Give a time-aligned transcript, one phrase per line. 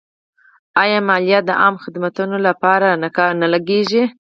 [0.81, 2.87] آیا مالیه د عامه خدماتو لپاره
[3.41, 4.03] نه لګیږي؟